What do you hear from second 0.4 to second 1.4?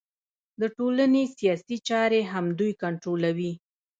د ټولنې